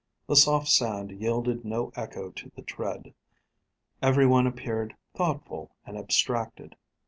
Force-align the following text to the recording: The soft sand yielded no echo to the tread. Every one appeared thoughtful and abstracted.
The 0.25 0.35
soft 0.35 0.67
sand 0.67 1.11
yielded 1.11 1.63
no 1.63 1.91
echo 1.95 2.31
to 2.31 2.49
the 2.55 2.63
tread. 2.63 3.13
Every 4.01 4.25
one 4.25 4.47
appeared 4.47 4.95
thoughtful 5.13 5.69
and 5.85 5.95
abstracted. 5.95 6.75